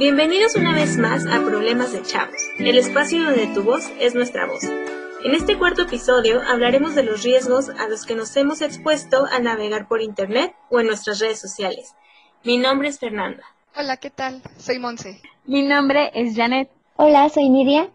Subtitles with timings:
[0.00, 4.46] Bienvenidos una vez más a Problemas de Chavos, el espacio donde tu voz es nuestra
[4.46, 4.64] voz.
[4.64, 9.42] En este cuarto episodio hablaremos de los riesgos a los que nos hemos expuesto al
[9.42, 11.92] navegar por Internet o en nuestras redes sociales.
[12.44, 13.44] Mi nombre es Fernanda.
[13.76, 14.40] Hola, ¿qué tal?
[14.56, 15.20] Soy Monse.
[15.44, 16.70] Mi nombre es Janet.
[16.96, 17.90] Hola, soy Nidia.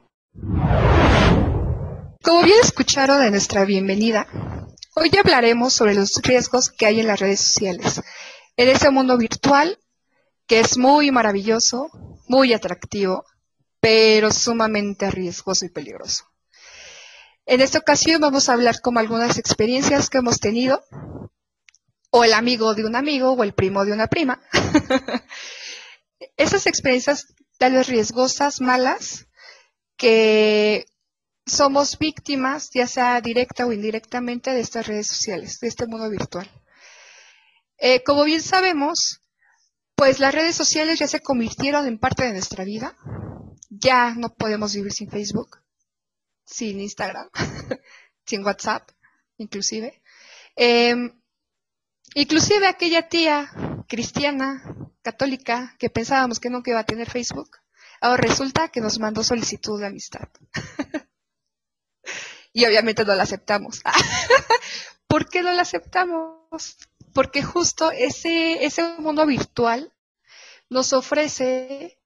[2.22, 4.27] Como bien escucharon de nuestra bienvenida,
[4.95, 7.99] hoy hablaremos sobre los riesgos que hay en las redes sociales,
[8.58, 9.80] en este mundo virtual
[10.48, 11.90] que es muy maravilloso,
[12.27, 13.26] muy atractivo,
[13.80, 16.26] pero sumamente riesgoso y peligroso.
[17.45, 20.84] En esta ocasión vamos a hablar como algunas experiencias que hemos tenido,
[22.09, 24.41] o el amigo de un amigo, o el primo de una prima.
[26.38, 29.27] Esas experiencias tal vez riesgosas, malas,
[29.98, 30.85] que
[31.46, 36.49] somos víctimas, ya sea directa o indirectamente, de estas redes sociales, de este mundo virtual.
[37.77, 39.21] Eh, como bien sabemos,
[39.96, 42.96] pues las redes sociales ya se convirtieron en parte de nuestra vida.
[43.70, 45.62] Ya no podemos vivir sin Facebook,
[46.46, 47.29] sin Instagram,
[48.26, 48.90] sin WhatsApp,
[49.38, 50.01] inclusive.
[50.55, 51.21] Em,
[52.13, 53.49] inclusive aquella tía
[53.88, 54.63] cristiana,
[55.01, 57.57] católica, que pensábamos que nunca iba a tener Facebook,
[58.01, 60.27] ahora resulta que nos mandó solicitud de amistad.
[62.54, 63.82] y obviamente no la aceptamos.
[65.07, 66.78] ¿Por qué no la aceptamos?
[67.16, 69.94] Porque justo ese, ese mundo virtual
[70.69, 71.97] nos ofrece,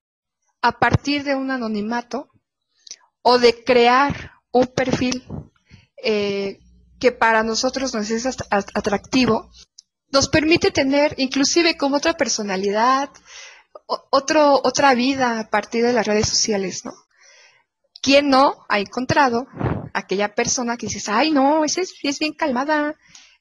[0.62, 2.30] a partir de un anonimato
[3.24, 5.26] o de crear un perfil
[6.04, 6.60] eh,
[7.00, 9.50] que para nosotros nos es atractivo,
[10.12, 13.10] nos permite tener inclusive como otra personalidad,
[14.12, 16.94] otro, otra vida a partir de las redes sociales, ¿no?
[18.00, 19.48] ¿Quién no ha encontrado
[19.92, 22.96] aquella persona que dices, ay, no, es, es bien calmada,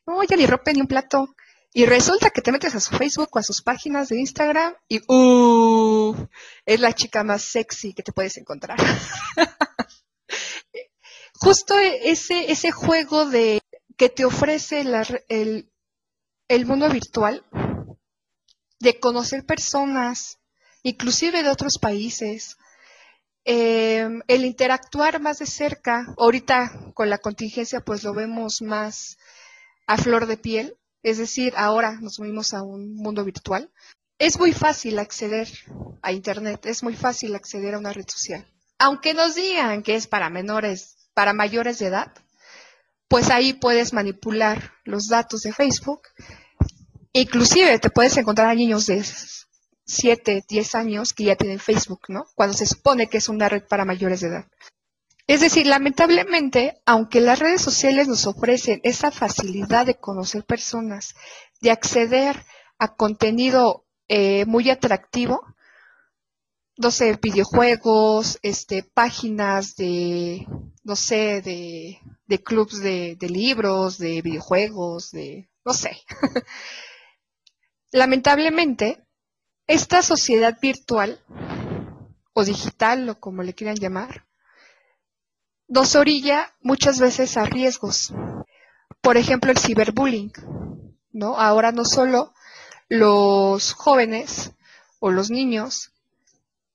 [0.06, 1.34] no, ella ni rompe ni un plato,
[1.72, 5.00] y resulta que te metes a su Facebook o a sus páginas de Instagram y
[5.06, 6.14] uh,
[6.64, 8.78] es la chica más sexy que te puedes encontrar.
[11.34, 13.60] Justo ese, ese juego de
[13.96, 14.80] que te ofrece
[15.28, 15.70] el,
[16.48, 17.44] el mundo virtual,
[18.80, 20.38] de conocer personas,
[20.82, 22.56] inclusive de otros países,
[23.44, 29.18] em, el interactuar más de cerca, ahorita con la contingencia pues lo vemos más
[29.86, 33.70] a flor de piel, es decir, ahora nos movimos a un mundo virtual,
[34.18, 35.48] es muy fácil acceder
[36.02, 38.46] a Internet, es muy fácil acceder a una red social.
[38.78, 42.12] Aunque nos digan que es para menores, para mayores de edad,
[43.08, 46.02] pues ahí puedes manipular los datos de Facebook.
[47.12, 49.04] Inclusive te puedes encontrar a niños de
[49.86, 52.26] 7, 10 años que ya tienen Facebook, ¿no?
[52.34, 54.46] Cuando se supone que es una red para mayores de edad.
[55.28, 61.14] Es decir, lamentablemente, aunque las redes sociales nos ofrecen esa facilidad de conocer personas,
[61.60, 62.46] de acceder
[62.78, 65.44] a contenido eh, muy atractivo,
[66.78, 70.46] no sé, videojuegos, este, páginas de,
[70.82, 75.90] no sé, de, de clubs de, de libros, de videojuegos, de, no sé.
[77.92, 79.04] Lamentablemente,
[79.66, 81.22] esta sociedad virtual
[82.32, 84.27] o digital o como le quieran llamar,
[85.68, 88.12] nos orilla muchas veces a riesgos.
[89.00, 90.32] Por ejemplo, el ciberbullying,
[91.12, 91.38] ¿no?
[91.38, 92.34] Ahora no solo
[92.88, 94.52] los jóvenes
[94.98, 95.92] o los niños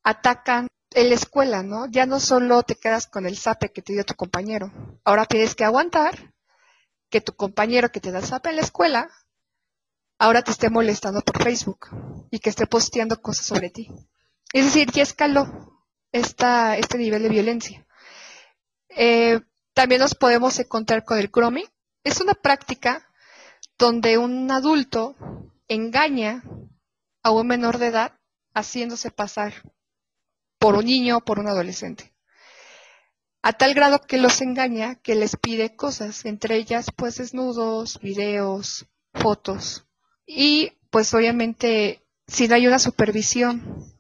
[0.03, 1.87] atacan en la escuela, ¿no?
[1.87, 4.71] Ya no solo te quedas con el zape que te dio tu compañero.
[5.03, 6.33] Ahora tienes que aguantar
[7.09, 9.09] que tu compañero que te da zape en la escuela
[10.23, 11.89] ahora te esté molestando por Facebook
[12.31, 13.89] y que esté posteando cosas sobre ti.
[14.53, 17.85] Es decir, ya escaló esta, este nivel de violencia.
[18.95, 19.41] Eh,
[19.73, 21.67] también nos podemos encontrar con el grooming.
[22.03, 23.09] Es una práctica
[23.77, 25.15] donde un adulto
[25.67, 26.43] engaña
[27.23, 28.19] a un menor de edad
[28.53, 29.53] haciéndose pasar
[30.59, 32.13] por un niño o por un adolescente.
[33.41, 38.85] A tal grado que los engaña que les pide cosas, entre ellas pues desnudos, videos,
[39.13, 39.85] fotos.
[40.25, 43.99] Y pues obviamente si no hay una supervisión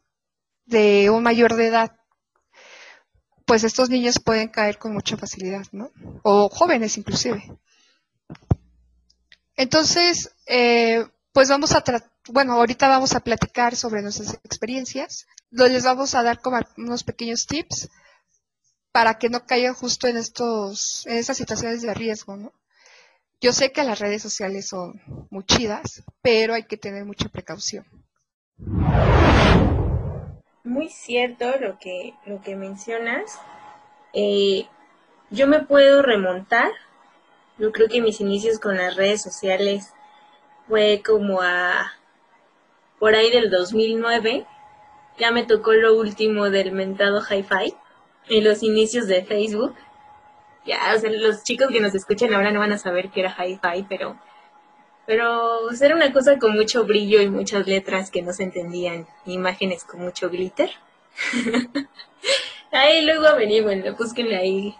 [0.65, 1.97] de un mayor de edad
[3.45, 5.91] pues estos niños pueden caer con mucha facilidad, ¿no?
[6.23, 7.43] O jóvenes inclusive.
[9.55, 11.83] Entonces, eh, pues vamos a
[12.29, 15.27] bueno, ahorita vamos a platicar sobre nuestras experiencias.
[15.51, 17.89] Les vamos a dar como unos pequeños tips
[18.91, 22.53] para que no caigan justo en estos, en estas situaciones de riesgo, ¿no?
[23.41, 27.85] Yo sé que las redes sociales son muy chidas, pero hay que tener mucha precaución
[30.63, 33.39] muy cierto lo que, lo que mencionas.
[34.13, 34.67] Eh,
[35.29, 36.71] yo me puedo remontar.
[37.57, 39.93] Yo creo que mis inicios con las redes sociales
[40.67, 41.93] fue como a
[43.03, 44.45] por ahí del 2009,
[45.17, 47.75] ya me tocó lo último del mentado hi-fi
[48.29, 49.75] y los inicios de Facebook.
[50.65, 53.35] Ya, o sea, los chicos que nos escuchan ahora no van a saber que era
[53.37, 54.17] hi-fi, pero,
[55.05, 59.83] pero era una cosa con mucho brillo y muchas letras que no se entendían, imágenes
[59.83, 60.69] con mucho glitter.
[62.71, 64.75] ahí luego venimos, búsquenle ahí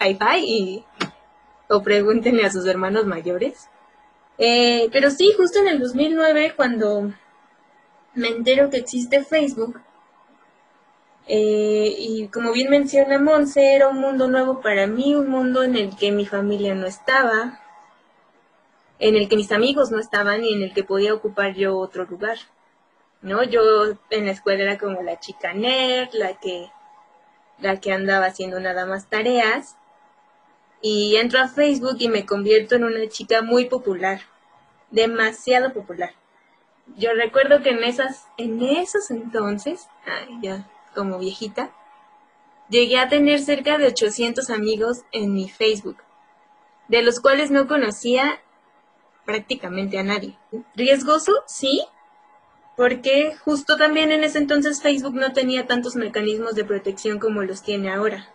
[0.00, 0.84] hi-fi y,
[1.68, 3.68] o pregúntenle a sus hermanos mayores.
[4.38, 7.12] Eh, pero sí, justo en el 2009, cuando
[8.14, 9.80] me entero que existe Facebook,
[11.26, 15.76] eh, y como bien menciona Monse, era un mundo nuevo para mí, un mundo en
[15.76, 17.60] el que mi familia no estaba,
[18.98, 22.04] en el que mis amigos no estaban y en el que podía ocupar yo otro
[22.04, 22.38] lugar.
[23.20, 23.42] ¿No?
[23.42, 23.62] Yo
[24.10, 26.70] en la escuela era como la chica nerd, la que,
[27.58, 29.76] la que andaba haciendo nada más tareas.
[30.80, 34.20] Y entro a Facebook y me convierto en una chica muy popular,
[34.90, 36.12] demasiado popular.
[36.96, 39.88] Yo recuerdo que en esas, en esos entonces,
[40.40, 41.70] ya como viejita,
[42.68, 45.98] llegué a tener cerca de 800 amigos en mi Facebook,
[46.88, 48.40] de los cuales no conocía
[49.28, 50.38] prácticamente a nadie.
[50.74, 51.32] ¿Riesgoso?
[51.46, 51.84] Sí,
[52.78, 57.62] porque justo también en ese entonces Facebook no tenía tantos mecanismos de protección como los
[57.62, 58.26] tiene ahora.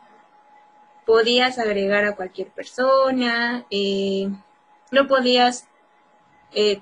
[1.07, 4.29] Podías agregar a cualquier persona, eh,
[4.91, 5.67] no podías
[6.51, 6.79] eh,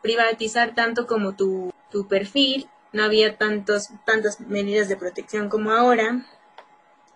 [0.00, 1.74] privatizar tanto como tu,
[2.08, 6.24] perfil no había tantos, tantas medidas de protección como ahora,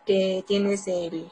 [0.04, 1.30] que tienes el,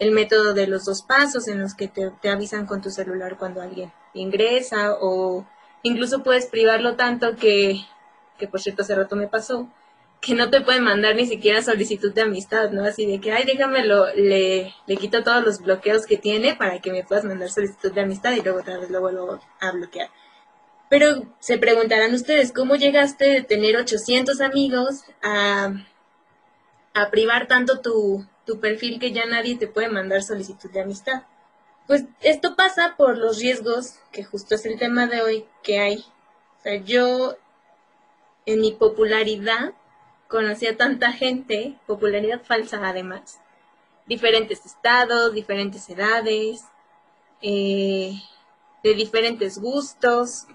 [0.00, 3.36] el método de los dos pasos en los que te, te, avisan con tu celular
[3.38, 5.46] cuando alguien ingresa o
[5.82, 7.80] incluso puedes privarlo tanto que,
[8.38, 9.68] que por cierto hace rato me pasó,
[10.20, 12.84] que no te pueden mandar ni siquiera solicitud de amistad, ¿no?
[12.84, 16.90] Así de que, ay, déjamelo, le, le quito todos los bloqueos que tiene para que
[16.90, 20.10] me puedas mandar solicitud de amistad y luego otra vez lo vuelvo a bloquear.
[20.88, 25.72] Pero se preguntarán ustedes, ¿cómo llegaste de tener 800 amigos a,
[26.94, 31.22] a privar tanto tu, tu perfil que ya nadie te puede mandar solicitud de amistad?
[31.88, 36.04] Pues esto pasa por los riesgos, que justo es el tema de hoy, que hay.
[36.58, 37.36] O sea, yo
[38.44, 39.72] en mi popularidad
[40.28, 43.40] conocí a tanta gente, popularidad falsa además,
[44.04, 46.66] diferentes estados, diferentes edades,
[47.40, 48.20] eh,
[48.84, 50.46] de diferentes gustos,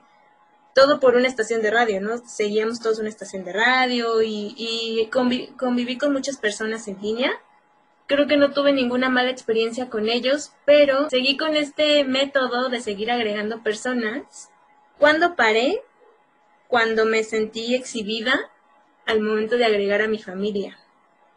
[0.76, 2.20] todo por una estación de radio, ¿no?
[2.28, 7.32] Seguíamos todos una estación de radio y, conviví con muchas personas en línea.
[8.14, 12.80] Creo que no tuve ninguna mala experiencia con ellos, pero seguí con este método de
[12.80, 14.52] seguir agregando personas.
[15.00, 15.82] Cuando paré,
[16.68, 18.52] cuando me sentí exhibida
[19.08, 20.78] al momento de agregar a mi familia.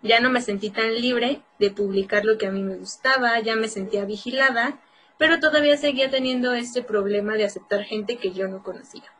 [0.03, 3.57] Ya no me sentí tan libre de publicar lo que a mí me gustaba, ya
[3.57, 4.79] me sentía vigilada,
[5.17, 9.11] pero todavía seguía teniendo este problema de aceptar gente que yo no conocía.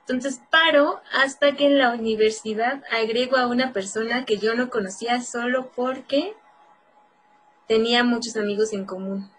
[0.00, 5.22] Entonces paro hasta que en la universidad agrego a una persona que yo no conocía
[5.22, 6.34] solo porque
[7.70, 9.30] tenía muchos amigos en común,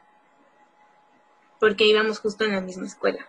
[1.59, 3.27] porque íbamos justo en la misma escuela.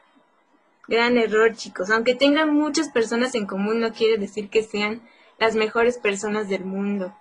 [0.87, 1.91] Gran error, chicos.
[1.91, 5.03] Aunque tengan muchas personas en común, no quiere decir que sean
[5.41, 7.13] las mejores personas del mundo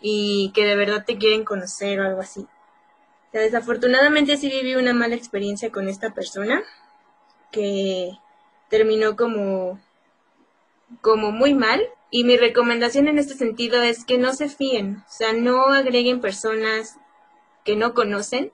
[0.00, 2.48] y que de verdad te quieren conocer o algo así.
[3.32, 6.64] Desafortunadamente sí viví una mala experiencia con esta persona
[7.52, 8.10] que
[8.68, 9.78] terminó como,
[11.00, 11.80] como muy mal.
[12.10, 16.20] Y mi recomendación en este sentido es que no se fíen, o sea, no agreguen
[16.20, 16.98] personas
[17.64, 18.52] que no conocen.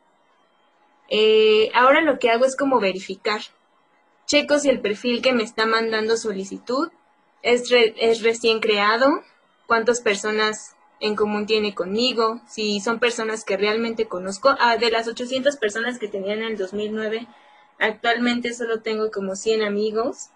[1.09, 3.41] Eh, ahora lo que hago es como verificar.
[4.27, 6.91] Checo si el perfil que me está mandando solicitud
[7.43, 9.23] es, es recién creado,
[9.67, 14.57] cuántas personas en común tiene conmigo, si son personas que realmente conozco.
[14.59, 17.29] Ah, de las 800 personas que tenía en el 2009,
[17.79, 20.31] Actualmente solo tengo como 100 amigos,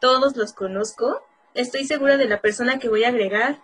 [0.00, 1.22] todos los conozco,
[1.54, 3.60] estoy segura de la persona que voy a agregar,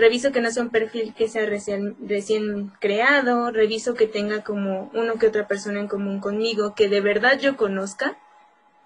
[0.00, 5.14] reviso que no sea un perfil que sea recién, creado, reviso que tenga como uno
[5.14, 8.18] que otra persona en común conmigo, que de verdad yo conozca,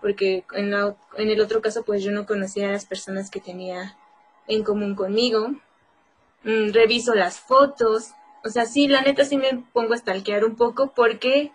[0.00, 3.96] porque en, en el otro caso pues yo no conocía a las personas que tenía
[4.46, 5.48] en común conmigo.
[6.42, 8.10] Mm, reviso las fotos,
[8.44, 11.52] o sea, sí, la neta sí me pongo a stalkear un poco porque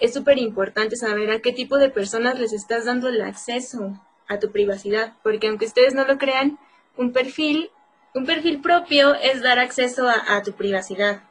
[0.00, 4.38] es súper importante saber a qué tipo de personas les estás dando el acceso a
[4.40, 6.58] tu privacidad, porque aunque ustedes no lo crean,
[6.96, 7.70] un perfil,
[8.14, 11.22] un perfil propio es dar acceso a, tu privacidad,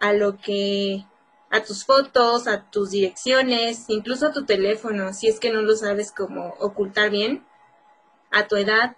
[0.00, 1.04] a lo que,
[1.50, 5.76] a tus fotos, a tus direcciones, incluso a tu teléfono, si es que no lo
[5.76, 7.44] sabes cómo ocultar bien,
[8.30, 8.96] a tu edad.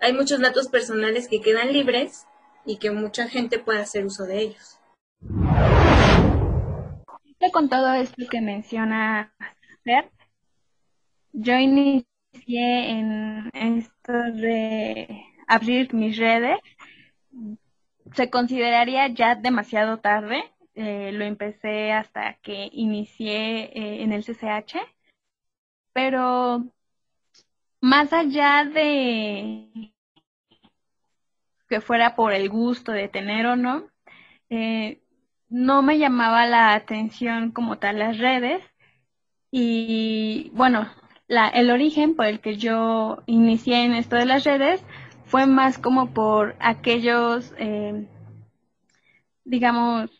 [0.00, 2.26] Hay muchos datos personales que quedan libres
[2.64, 4.78] y que mucha gente puede hacer uso de ellos
[7.52, 9.32] con todo esto que menciona
[9.84, 10.10] Fer,
[11.32, 12.06] yo inicié
[12.90, 16.58] en esto de abrir mis redes,
[18.14, 20.44] se consideraría ya demasiado tarde.
[20.74, 24.76] Eh, lo empecé hasta que inicié eh, en el CCH,
[25.92, 26.64] pero
[27.80, 29.92] más allá de
[31.68, 33.88] que fuera por el gusto de tener o no,
[34.48, 35.02] eh,
[35.48, 38.62] no me llamaba la atención como tal las redes.
[39.50, 40.88] Y bueno,
[41.28, 44.82] la, el origen por el que yo inicié en esto de las redes
[45.32, 48.06] fue más como por aquellos, eh,
[49.44, 50.10] digamos,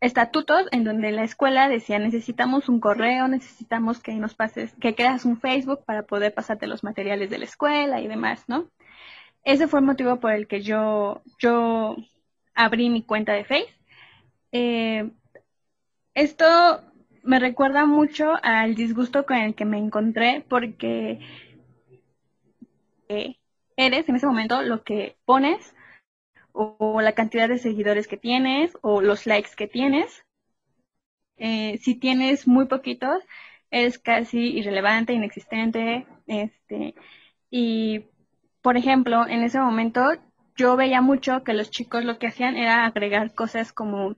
[0.00, 5.26] estatutos en donde la escuela decía necesitamos un correo, necesitamos que nos pases, que creas
[5.26, 8.70] un Facebook para poder pasarte los materiales de la escuela y demás, ¿no?
[9.44, 11.96] Ese fue el motivo por el que yo, yo
[12.54, 13.68] abrí mi cuenta de Face.
[14.52, 15.10] Eh,
[16.14, 16.80] esto
[17.22, 21.20] me recuerda mucho al disgusto con el que me encontré porque
[23.10, 23.36] eh,
[23.76, 25.74] eres en ese momento lo que pones
[26.52, 30.24] o, la cantidad de seguidores que tienes o los likes que tienes.
[31.36, 33.22] Eh, si tienes muy poquitos,
[33.70, 36.06] es casi irrelevante, inexistente.
[36.26, 36.94] Este,
[37.50, 38.06] y,
[38.62, 40.12] por ejemplo, en ese momento
[40.56, 44.16] yo veía mucho que los chicos lo que hacían era agregar cosas como,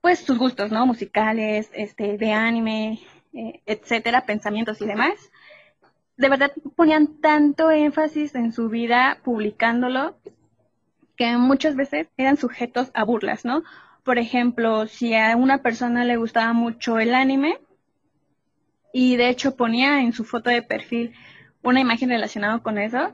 [0.00, 0.86] pues, sus gustos, ¿no?
[0.86, 3.00] Musicales, este, de anime,
[3.32, 5.32] eh, etcétera, pensamientos y demás.
[6.16, 10.16] De verdad ponían tanto énfasis en su vida publicándolo
[11.16, 13.62] que muchas veces eran sujetos a burlas, ¿no?
[14.04, 17.60] Por ejemplo, si a una persona le gustaba mucho el anime
[18.92, 21.14] y de hecho ponía en su foto de perfil
[21.62, 23.12] una imagen relacionada con eso,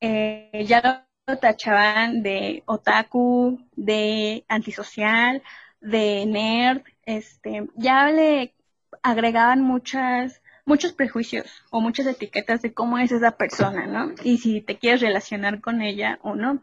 [0.00, 5.42] eh, ya lo tachaban de otaku, de antisocial,
[5.80, 8.54] de nerd, este, ya le
[9.02, 14.14] agregaban muchas muchos prejuicios o muchas etiquetas de cómo es esa persona, ¿no?
[14.22, 16.62] Y si te quieres relacionar con ella o no.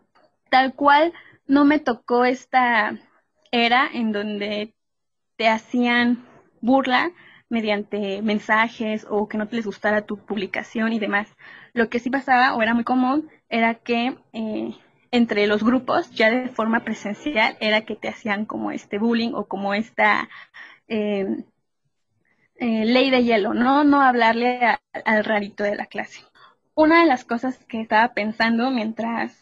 [0.49, 1.11] Tal cual
[1.45, 2.97] no me tocó esta
[3.51, 4.73] era en donde
[5.35, 6.25] te hacían
[6.61, 7.11] burla
[7.49, 11.27] mediante mensajes o que no te les gustara tu publicación y demás.
[11.73, 14.73] Lo que sí pasaba o era muy común era que eh,
[15.11, 19.49] entre los grupos, ya de forma presencial, era que te hacían como este bullying o
[19.49, 20.29] como esta
[20.87, 21.43] eh,
[22.59, 23.83] eh, ley de hielo, ¿no?
[23.83, 24.59] No hablarle
[25.05, 26.21] al rarito de la clase.
[26.75, 29.39] Una de las cosas que estaba pensando mientras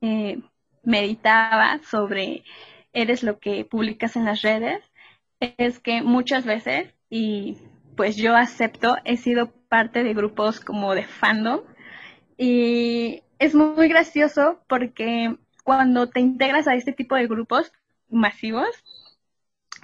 [0.00, 0.40] eh,
[0.82, 2.44] meditaba sobre
[2.92, 4.82] eres lo que publicas en las redes
[5.40, 7.56] es que muchas veces, y
[7.96, 11.60] pues yo acepto, he sido parte de grupos como de fandom
[12.36, 17.72] y es muy gracioso porque cuando te integras a este tipo de grupos
[18.08, 18.68] masivos,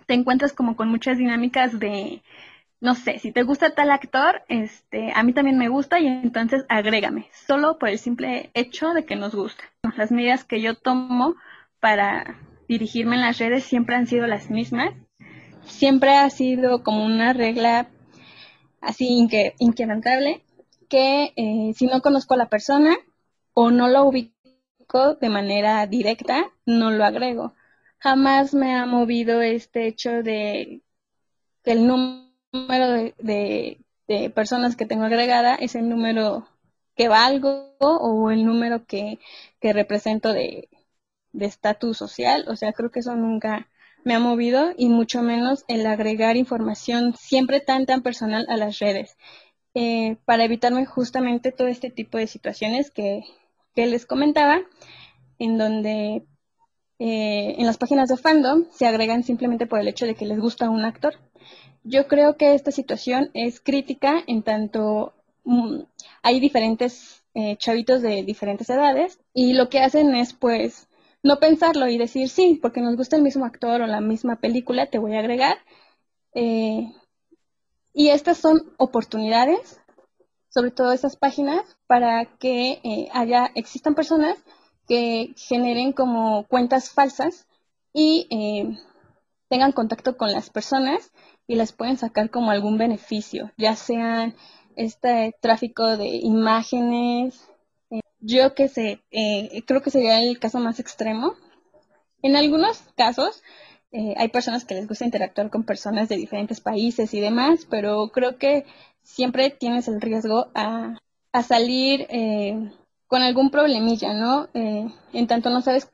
[0.06, 2.22] te encuentras como con muchas dinámicas de,
[2.80, 6.64] no sé, si te gusta tal actor, este, a mí también me gusta y entonces
[6.68, 9.64] agrégame, solo por el simple hecho de que nos gusta.
[9.96, 11.34] Las medidas que yo tomo
[11.80, 14.94] para dirigirme en las redes siempre han sido las mismas.
[15.64, 17.88] Siempre ha sido como una regla
[18.80, 20.42] así inquebrantable
[20.88, 22.96] que eh, si no conozco a la persona
[23.52, 27.55] o no lo ubico de manera directa, no lo agrego
[27.98, 30.82] jamás me ha movido este hecho de
[31.64, 33.80] que el número de,
[34.34, 36.48] personas que tengo agregada es el número
[36.94, 39.18] que valgo o el número que,
[39.60, 40.68] represento de
[41.32, 42.44] estatus social.
[42.48, 43.68] O sea, creo que eso nunca
[44.06, 48.78] me ha movido y mucho menos el agregar información siempre tan, tan personal a las
[48.78, 49.16] redes.
[49.74, 53.24] Eh, para evitarme justamente todo este tipo de situaciones que,
[53.74, 54.60] que les comentaba,
[55.40, 56.24] en donde
[56.98, 60.38] eh, en las páginas de fandom se agregan simplemente por el hecho de que les
[60.38, 61.14] gusta un actor.
[61.84, 65.80] Yo creo que esta situación es crítica en tanto mm,
[66.22, 70.88] hay diferentes eh, chavitos de diferentes edades y lo que hacen es pues
[71.22, 74.86] no pensarlo y decir sí, porque nos gusta el mismo actor o la misma película,
[74.86, 75.58] te voy a agregar.
[76.34, 76.92] Eh,
[77.92, 79.80] y estas son oportunidades,
[80.50, 84.36] sobre todo esas páginas, para que haya, existan personas
[84.86, 87.46] que generen como cuentas falsas
[87.92, 88.78] y eh,
[89.48, 91.12] tengan contacto con las personas
[91.46, 94.34] y les pueden sacar como algún beneficio, ya sean
[94.76, 97.48] este tráfico de imágenes.
[97.90, 101.34] Eh, yo que sé, eh, creo que sería el caso más extremo.
[102.22, 103.42] En algunos casos
[104.18, 108.36] hay personas que les gusta interactuar con personas de diferentes países y demás, pero creo
[108.36, 108.66] que
[109.02, 110.98] siempre tienes el riesgo a,
[111.32, 112.06] a salir
[113.06, 114.48] con algún problemilla, ¿no?
[114.54, 115.90] Eh, en tanto no sabes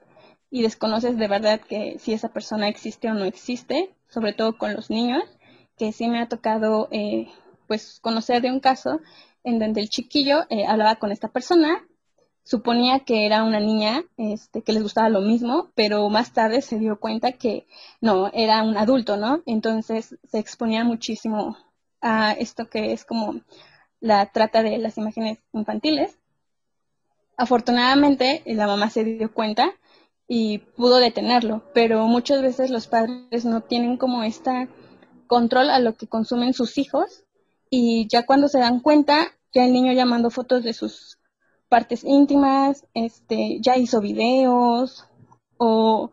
[0.51, 4.75] y desconoces de verdad que si esa persona existe o no existe, sobre todo con
[4.75, 5.23] los niños,
[5.79, 7.29] que sí me ha tocado eh,
[7.67, 9.01] pues conocer de un caso
[9.45, 11.87] en donde el chiquillo eh, hablaba con esta persona
[12.45, 16.79] suponía que era una niña este, que les gustaba lo mismo, pero más tarde se
[16.79, 17.67] dio cuenta que
[18.01, 19.43] no, era un adulto, ¿no?
[19.47, 21.57] Entonces se exponía muchísimo
[22.01, 23.41] a esto que es como
[24.01, 26.19] la trata de las imágenes infantiles.
[27.43, 29.73] Afortunadamente, la mamá se dio cuenta
[30.29, 34.69] y pudo detenerlo, pero muchas veces los padres no tienen como esta
[35.27, 37.25] control a lo que consumen sus hijos
[37.69, 41.19] y ya cuando se dan cuenta, ya el niño ya mandó fotos de sus
[41.69, 45.09] partes íntimas, este, ya hizo videos
[45.57, 46.13] o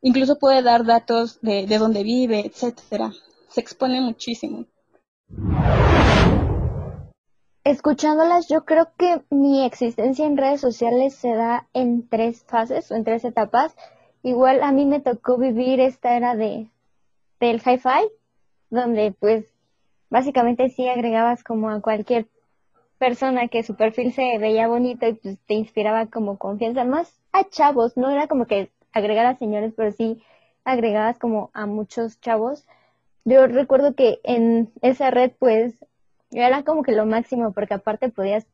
[0.00, 3.12] incluso puede dar datos de, de dónde vive, etcétera.
[3.50, 4.64] Se expone muchísimo.
[7.64, 12.96] Escuchándolas, yo creo que mi existencia en redes sociales se da en tres fases o
[12.96, 13.76] en tres etapas.
[14.24, 16.68] Igual a mí me tocó vivir esta era de
[17.38, 18.10] del hi-fi,
[18.68, 19.44] donde pues
[20.10, 22.26] básicamente sí agregabas como a cualquier
[22.98, 27.48] persona que su perfil se veía bonito y pues te inspiraba como confianza más a
[27.48, 30.20] chavos, no era como que agregara señores, pero sí
[30.64, 32.64] agregabas como a muchos chavos.
[33.24, 35.74] Yo recuerdo que en esa red pues
[36.32, 38.46] era como que lo máximo porque aparte podías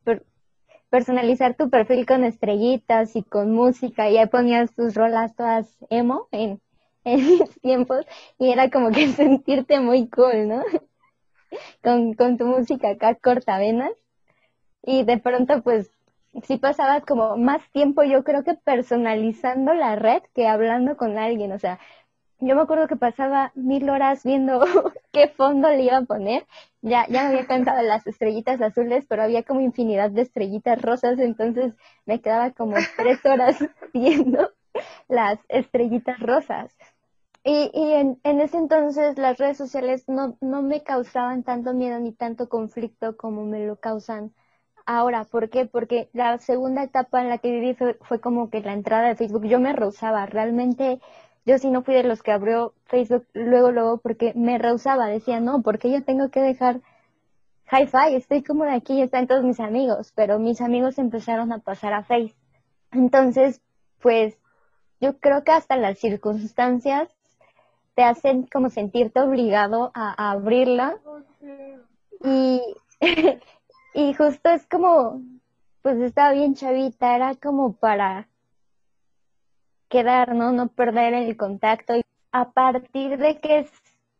[0.89, 6.27] personalizar tu perfil con estrellitas y con música y ahí ponías tus rolas todas emo
[6.31, 6.59] en,
[7.03, 8.05] en mis tiempos
[8.37, 10.63] y era como que sentirte muy cool, ¿no?
[11.83, 13.91] con, con tu música acá cortavenas
[14.83, 15.91] y de pronto pues
[16.43, 21.51] sí pasabas como más tiempo yo creo que personalizando la red que hablando con alguien,
[21.51, 21.79] o sea,
[22.39, 24.61] yo me acuerdo que pasaba mil horas viendo
[25.11, 26.45] qué fondo le iba a poner.
[26.81, 31.19] Ya, ya me había cansado las estrellitas azules, pero había como infinidad de estrellitas rosas,
[31.19, 31.73] entonces
[32.05, 33.57] me quedaba como tres horas
[33.93, 34.51] viendo
[35.07, 36.75] las estrellitas rosas.
[37.43, 41.99] Y, y en, en, ese entonces las redes sociales no, no me causaban tanto miedo
[41.99, 44.33] ni tanto conflicto como me lo causan
[44.85, 45.23] ahora.
[45.25, 45.65] ¿Por qué?
[45.65, 49.45] Porque la segunda etapa en la que viví fue, como que la entrada de Facebook,
[49.45, 50.99] yo me rehusaba, realmente
[51.45, 55.39] yo sí no fui de los que abrió Facebook luego, luego, porque me rehusaba, decía,
[55.39, 56.81] no, porque yo tengo que dejar
[57.71, 61.93] hi-fi, estoy como de aquí, están todos mis amigos, pero mis amigos empezaron a pasar
[61.93, 62.35] a Face.
[62.91, 63.61] Entonces,
[64.01, 64.37] pues,
[64.99, 67.09] yo creo que hasta las circunstancias
[67.95, 70.97] te hacen como sentirte obligado a, a abrirla.
[72.23, 72.61] Y,
[73.93, 75.21] Y justo es como,
[75.81, 78.28] pues estaba bien chavita, era como para
[79.89, 80.51] quedar, ¿no?
[80.51, 81.95] No perder el contacto.
[81.95, 83.67] Y a partir de que,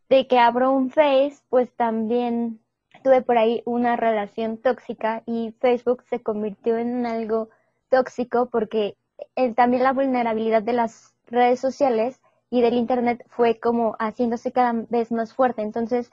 [0.09, 2.59] de que abro un Face, pues también
[3.03, 7.49] tuve por ahí una relación tóxica y Facebook se convirtió en algo
[7.89, 8.95] tóxico porque
[9.55, 15.11] también la vulnerabilidad de las redes sociales y del Internet fue como haciéndose cada vez
[15.11, 15.61] más fuerte.
[15.61, 16.11] Entonces,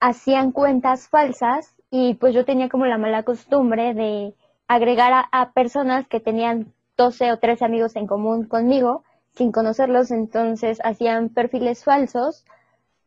[0.00, 4.34] hacían cuentas falsas y pues yo tenía como la mala costumbre de
[4.68, 9.02] agregar a, personas que tenían 12 o 13 amigos en común conmigo
[9.34, 12.44] sin conocerlos, entonces hacían perfiles falsos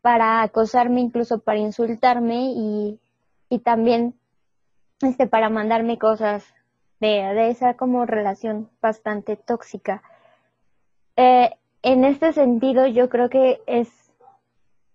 [0.02, 3.00] para acosarme, incluso para insultarme y,
[3.50, 4.16] y también
[5.02, 6.44] este, para mandarme cosas
[7.00, 10.04] de, de esa como relación bastante tóxica.
[11.16, 13.90] Eh, en este sentido, yo creo que es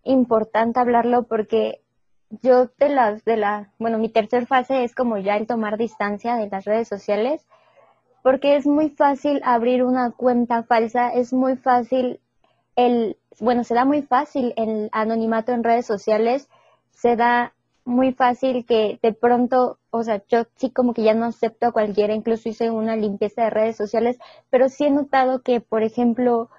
[0.02, 1.80] importante hablarlo porque
[2.42, 6.36] yo de las de la, bueno, mi tercer fase es como ya el tomar distancia
[6.36, 7.46] de las redes sociales,
[8.22, 12.20] porque es muy fácil abrir una cuenta falsa, es muy fácil
[12.76, 16.48] el, bueno, se da muy fácil el anonimato en redes sociales,
[16.90, 17.54] se da
[17.84, 21.72] muy fácil que de pronto, o sea, yo sí como que ya no acepto a
[21.72, 24.18] cualquiera, incluso hice una limpieza de redes sociales,
[24.50, 26.50] pero sí he notado que, por ejemplo,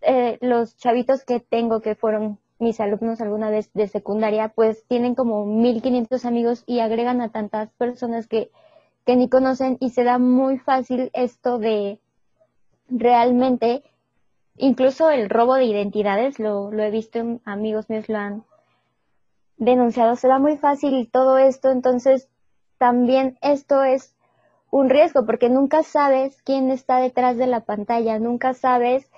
[0.00, 5.14] eh, los chavitos que tengo que fueron mis alumnos alguna vez de secundaria, pues tienen
[5.14, 8.50] como 1500 amigos y agregan a tantas personas que,
[9.04, 12.00] que ni conocen y se da muy fácil esto de
[12.88, 13.82] realmente,
[14.56, 18.44] incluso el robo de identidades, lo, lo he visto, amigos míos lo han
[19.56, 22.28] denunciado, se da muy fácil todo esto, entonces
[22.78, 24.14] también esto es
[24.70, 29.08] un riesgo porque nunca sabes quién está detrás de la pantalla, nunca sabes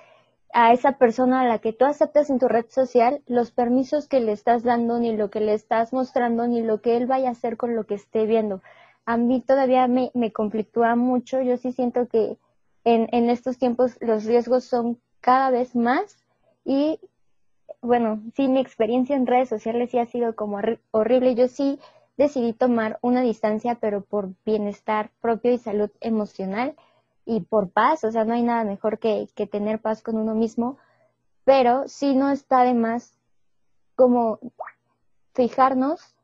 [0.53, 4.21] a esa persona a la que tú aceptas en tu red social los permisos que
[4.21, 7.33] le estás dando, ni lo que le estás mostrando, ni lo que él vaya a
[7.33, 8.63] hacer con lo que esté viendo.
[9.07, 12.37] A mí todavía me, me conflictúa mucho, yo sí siento que
[12.85, 16.19] en, en estos tiempos los riesgos son cada vez más
[16.65, 17.01] y
[17.83, 20.59] bueno, sí, mi experiencia en redes sociales sí ha sido como
[20.91, 21.35] horrible.
[21.35, 21.79] Yo sí
[22.17, 26.75] decidí tomar una distancia, pero por bienestar propio y salud emocional
[27.25, 30.35] y por paz, o sea, no hay nada mejor que, que tener paz con uno
[30.35, 30.79] mismo,
[31.45, 33.19] pero sí no está de más
[33.95, 34.39] como
[35.35, 36.16] fijarnos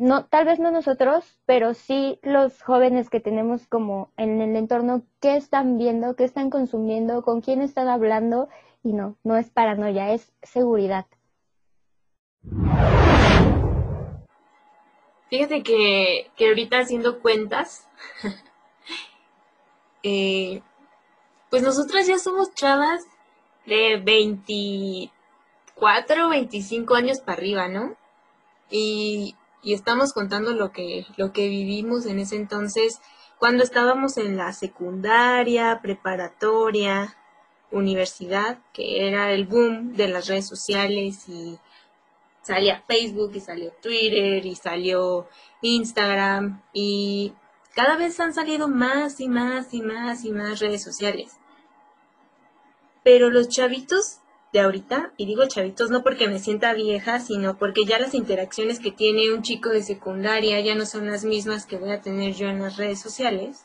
[0.00, 5.02] no, tal vez no nosotros, pero sí los jóvenes que tenemos como en el entorno,
[5.20, 8.48] qué están viendo, qué están consumiendo, con quién están hablando,
[8.82, 11.04] y no, no es paranoia, es seguridad.
[15.28, 17.86] Fíjate que, que ahorita haciendo cuentas,
[20.02, 20.62] eh,
[21.50, 23.04] pues nosotras ya somos chavas
[23.66, 27.98] de 24, 25 años para arriba, ¿no?
[28.70, 33.00] Y, y estamos contando lo que, lo que vivimos en ese entonces,
[33.38, 37.16] cuando estábamos en la secundaria, preparatoria,
[37.70, 41.58] universidad, que era el boom de las redes sociales y
[42.42, 45.28] salía Facebook y salió Twitter y salió
[45.62, 47.32] Instagram y
[47.74, 51.38] cada vez han salido más y más y más y más redes sociales.
[53.04, 54.19] Pero los chavitos
[54.52, 58.80] de ahorita, y digo chavitos no porque me sienta vieja, sino porque ya las interacciones
[58.80, 62.34] que tiene un chico de secundaria ya no son las mismas que voy a tener
[62.34, 63.64] yo en las redes sociales.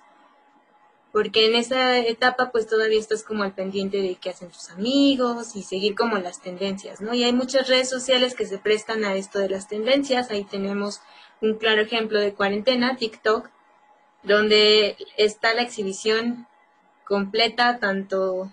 [1.11, 5.55] Porque en esa etapa pues todavía estás como al pendiente de qué hacen tus amigos
[5.55, 7.13] y seguir como las tendencias, ¿no?
[7.13, 10.29] Y hay muchas redes sociales que se prestan a esto de las tendencias.
[10.29, 11.01] Ahí tenemos
[11.41, 13.49] un claro ejemplo de cuarentena, TikTok,
[14.23, 16.47] donde está la exhibición
[17.05, 18.51] completa tanto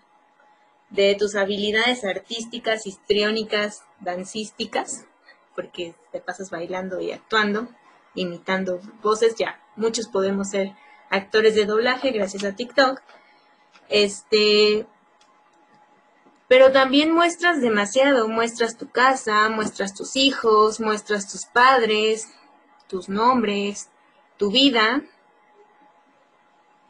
[0.93, 5.07] de tus habilidades artísticas, histriónicas, dancísticas,
[5.55, 7.69] porque te pasas bailando y actuando,
[8.15, 10.73] imitando voces, ya muchos podemos ser
[11.11, 13.01] actores de doblaje gracias a TikTok.
[13.89, 14.87] Este,
[16.47, 22.29] pero también muestras demasiado, muestras tu casa, muestras tus hijos, muestras tus padres,
[22.87, 23.89] tus nombres,
[24.37, 25.03] tu vida.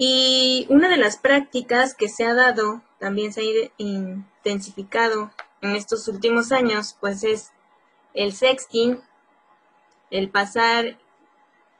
[0.05, 6.09] Y una de las prácticas que se ha dado también se ha intensificado en estos
[6.09, 7.53] últimos años, pues es
[8.13, 9.01] el sexting,
[10.11, 10.99] el pasar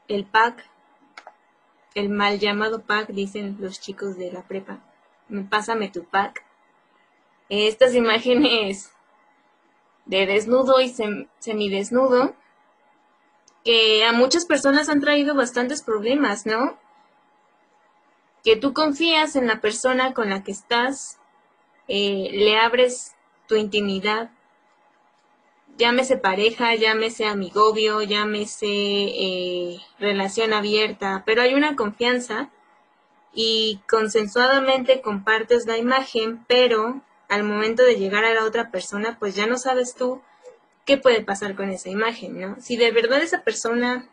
[0.07, 0.63] el pack,
[1.95, 4.79] el mal llamado pack, dicen los chicos de la prepa,
[5.49, 6.45] pásame tu pack.
[7.49, 8.93] Estas imágenes
[10.05, 10.95] de desnudo y
[11.39, 12.33] semidesnudo,
[13.65, 16.81] que a muchas personas han traído bastantes problemas, ¿no?
[18.43, 21.19] Que tú confías en la persona con la que estás,
[21.87, 23.15] eh, le abres
[23.47, 24.31] tu intimidad,
[25.77, 32.49] llámese pareja, llámese amigovio, llámese eh, relación abierta, pero hay una confianza
[33.33, 39.35] y consensuadamente compartes la imagen, pero al momento de llegar a la otra persona, pues
[39.35, 40.21] ya no sabes tú
[40.85, 42.57] qué puede pasar con esa imagen, ¿no?
[42.59, 44.07] Si de verdad esa persona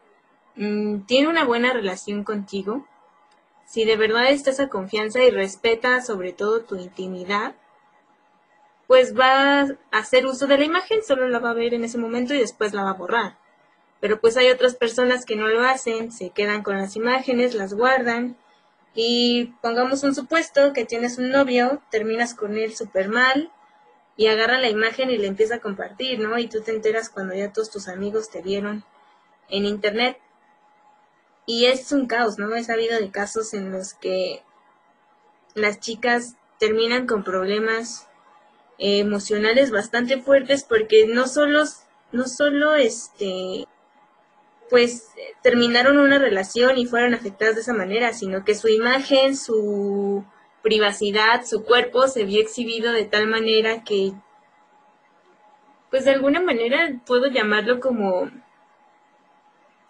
[0.56, 2.86] mm, tiene una buena relación contigo,
[3.70, 7.54] si de verdad está esa confianza y respeta sobre todo tu intimidad,
[8.88, 11.96] pues va a hacer uso de la imagen, solo la va a ver en ese
[11.96, 13.38] momento y después la va a borrar.
[14.00, 17.72] Pero pues hay otras personas que no lo hacen, se quedan con las imágenes, las
[17.72, 18.36] guardan
[18.92, 23.52] y pongamos un supuesto que tienes un novio, terminas con él súper mal
[24.16, 26.36] y agarra la imagen y le empieza a compartir, ¿no?
[26.40, 28.82] Y tú te enteras cuando ya todos tus amigos te vieron
[29.48, 30.18] en internet
[31.50, 32.54] y es un caos, ¿no?
[32.54, 34.44] He sabido de casos en los que
[35.54, 38.06] las chicas terminan con problemas
[38.78, 41.64] emocionales bastante fuertes porque no solo,
[42.12, 43.66] no solo este,
[44.70, 45.08] pues
[45.42, 50.24] terminaron una relación y fueron afectadas de esa manera, sino que su imagen, su
[50.62, 54.12] privacidad, su cuerpo se vio exhibido de tal manera que,
[55.90, 58.30] pues de alguna manera puedo llamarlo como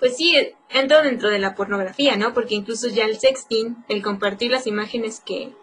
[0.00, 0.34] pues sí,
[0.70, 2.32] entra dentro de la pornografía, ¿no?
[2.32, 5.54] Porque incluso ya el sexting, el compartir las imágenes que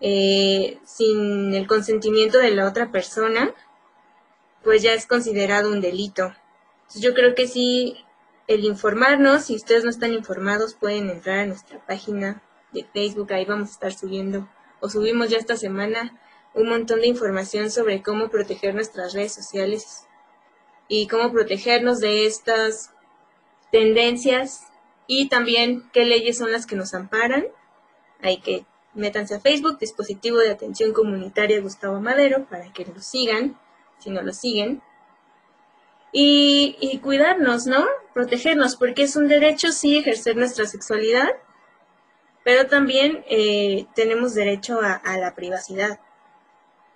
[0.00, 3.52] eh, sin el consentimiento de la otra persona,
[4.62, 6.32] pues ya es considerado un delito.
[6.82, 8.04] Entonces yo creo que sí,
[8.46, 13.44] el informarnos, si ustedes no están informados, pueden entrar a nuestra página de Facebook, ahí
[13.44, 14.48] vamos a estar subiendo,
[14.80, 16.20] o subimos ya esta semana,
[16.54, 20.06] un montón de información sobre cómo proteger nuestras redes sociales
[20.88, 22.92] y cómo protegernos de estas
[23.70, 24.66] tendencias
[25.06, 27.46] y también qué leyes son las que nos amparan.
[28.22, 28.64] Hay que
[28.96, 33.58] métanse a Facebook, dispositivo de atención comunitaria Gustavo Madero, para que lo sigan,
[33.98, 34.82] si no lo siguen.
[36.12, 37.84] Y, cuidarnos, ¿no?
[38.14, 41.28] Protegernos, porque es un derecho, sí, ejercer nuestra sexualidad,
[42.42, 46.00] pero también eh, tenemos derecho a, a la privacidad.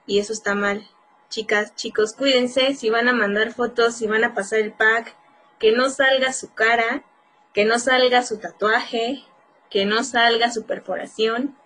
[0.06, 0.88] Y eso está mal.
[1.28, 5.14] Chicas, chicos, cuídense, si van a mandar fotos, si van a pasar el pack,
[5.61, 7.05] que no salga su cara,
[7.53, 9.23] que no salga su tatuaje,
[9.68, 11.57] que no salga su perforación.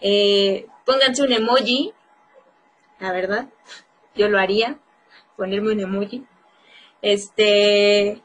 [0.00, 1.94] Eh, pónganse un emoji,
[2.98, 3.46] la verdad,
[4.16, 4.78] yo lo haría,
[5.36, 6.26] ponerme un emoji.
[7.00, 8.20] Este,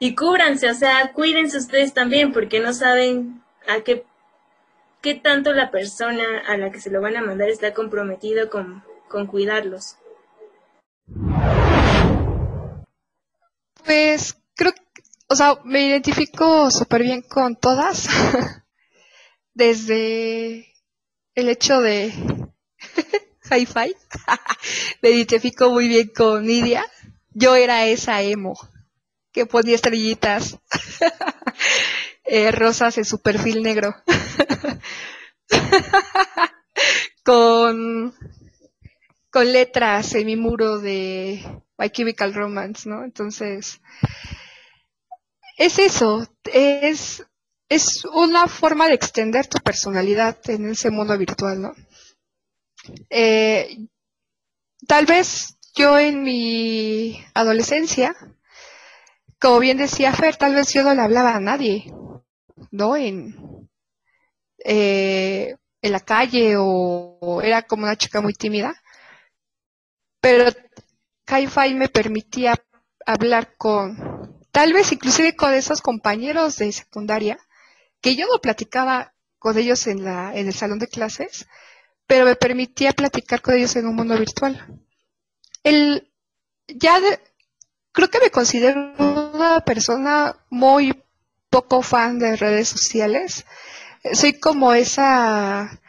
[0.00, 4.04] y cúbranse, o sea, cuídense ustedes también porque no saben a qué,
[5.00, 8.82] qué tanto la persona a la que se lo van a mandar está comprometido con,
[9.08, 9.96] con cuidarlos.
[13.84, 14.72] Pues creo
[15.32, 18.08] o sea, me identifico súper bien con todas,
[19.54, 20.66] desde
[21.36, 22.12] el hecho de
[23.50, 23.94] hi-fi,
[25.02, 26.84] me identifico muy bien con Nidia,
[27.32, 28.58] yo era esa emo
[29.30, 30.58] que ponía estrellitas
[32.24, 33.94] eh, rosas en su perfil negro.
[37.22, 38.12] con,
[39.30, 41.44] con letras en mi muro de
[41.80, 43.02] My Chemical Romance, ¿no?
[43.04, 43.80] Entonces,
[45.56, 47.26] es eso, es,
[47.68, 51.74] es una forma de extender tu personalidad en ese mundo virtual, ¿no?
[53.08, 53.78] Eh,
[54.86, 58.14] tal vez yo en mi adolescencia
[59.40, 61.90] como bien decía Fer, tal vez yo no le hablaba a nadie,
[62.70, 62.94] ¿no?
[62.96, 63.68] En,
[64.64, 68.74] eh, en la calle o, era como una chica muy tímida.
[70.20, 70.52] Pero
[71.30, 72.54] Hi-Fi me permitía
[73.06, 77.38] hablar con, tal vez inclusive con esos compañeros de secundaria,
[78.00, 81.46] que yo no platicaba con ellos en, la, en el salón de clases,
[82.06, 84.82] pero me permitía platicar con ellos en un mundo virtual.
[85.62, 86.10] El,
[86.66, 86.98] ya
[87.92, 91.02] creo que me considero una persona muy
[91.50, 93.44] poco fan de redes sociales.
[94.12, 95.80] Soy como esa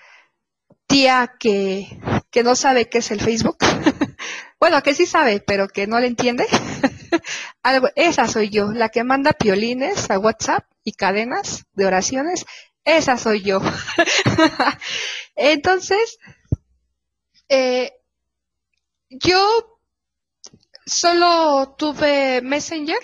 [0.88, 2.00] tía que,
[2.30, 3.58] que no sabe qué es el Facebook.
[4.62, 6.46] bueno, que sí sabe, pero que no le entiende.
[7.96, 12.46] esa soy yo, la que manda piolines a WhatsApp y cadenas de oraciones.
[12.86, 13.60] Esa soy yo.
[15.36, 16.18] Entonces,
[17.50, 17.92] eh,
[19.10, 19.72] yo
[20.86, 22.98] Solo tuve Messenger,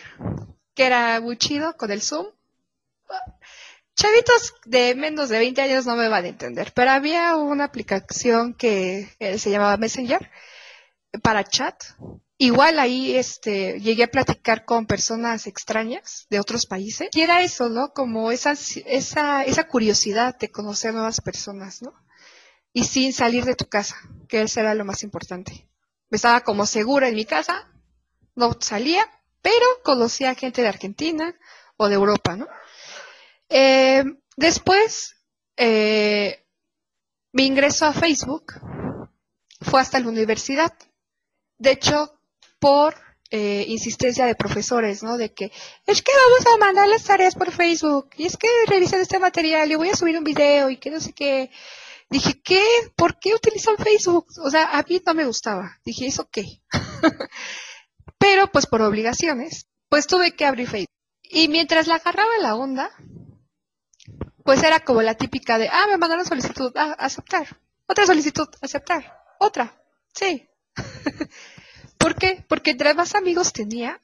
[0.74, 2.28] que era muy chido con el Zoom.
[3.96, 8.54] Chavitos de menos de 20 años no me van a entender, pero había una aplicación
[8.54, 10.30] que eh, se llamaba Messenger
[11.22, 11.84] para chat.
[12.38, 17.10] Igual ahí este, llegué a platicar con personas extrañas de otros países.
[17.14, 17.94] Y era eso, ¿no?
[17.94, 18.54] Como esa,
[18.86, 21.94] esa, esa curiosidad de conocer nuevas personas, ¿no?
[22.74, 23.96] Y sin salir de tu casa,
[24.28, 25.68] que eso era lo más importante.
[26.12, 27.72] Estaba como segura en mi casa,
[28.36, 29.06] no salía,
[29.42, 31.36] pero conocía gente de Argentina
[31.76, 32.48] o de Europa, ¿no?
[33.50, 34.04] Eh,
[34.36, 35.16] después,
[35.56, 36.46] eh,
[37.32, 38.54] mi ingreso a Facebook
[39.62, 40.74] fue hasta la universidad.
[41.58, 42.20] De hecho,
[42.60, 42.96] por
[43.30, 45.18] eh, insistencia de profesores, ¿no?
[45.18, 45.52] De que
[45.86, 49.70] es que vamos a mandar las tareas por Facebook y es que revisan este material
[49.72, 51.52] y voy a subir un video y que no sé qué.
[52.10, 52.64] Dije, ¿qué?
[52.96, 54.28] ¿Por qué utilizan Facebook?
[54.42, 55.78] O sea, a mí no me gustaba.
[55.84, 56.62] Dije, ¿eso qué?
[58.18, 60.96] Pero pues por obligaciones, pues tuve que abrir Facebook.
[61.24, 62.90] Y mientras la agarraba la onda,
[64.46, 67.60] pues era como la típica de, ah, me mandaron solicitud, ah, aceptar.
[67.88, 69.22] Otra solicitud, aceptar.
[69.40, 70.48] Otra, sí.
[71.98, 72.46] ¿Por qué?
[72.48, 74.02] Porque entre más amigos tenía,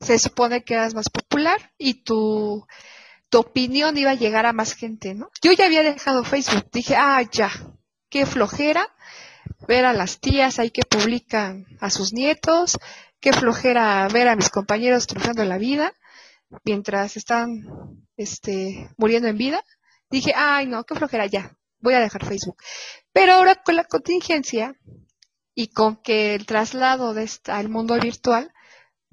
[0.00, 2.66] se supone que eras más popular y tu,
[3.28, 5.30] tu opinión iba a llegar a más gente, ¿no?
[5.42, 7.50] Yo ya había dejado Facebook, dije, ah, ya,
[8.08, 8.88] qué flojera
[9.66, 12.78] ver a las tías ahí que publican a sus nietos,
[13.20, 15.94] qué flojera ver a mis compañeros triunfando la vida
[16.64, 19.64] mientras están este, muriendo en vida.
[20.10, 22.56] Dije, ay, no, qué flojera, ya, voy a dejar Facebook.
[23.12, 24.76] Pero ahora con la contingencia
[25.54, 28.52] y con que el traslado de esta, al mundo virtual,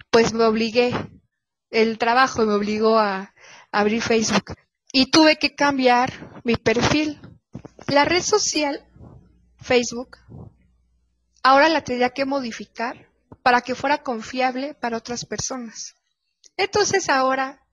[0.09, 0.93] pues me obligué,
[1.69, 3.33] el trabajo me obligó a,
[3.71, 4.55] abrir Facebook
[4.91, 7.21] y tuve que cambiar mi perfil.
[7.87, 8.83] La red social,
[9.57, 10.17] Facebook,
[11.43, 13.09] ahora la tenía que modificar
[13.43, 15.95] para que fuera confiable para otras personas.
[16.57, 17.63] Entonces ahora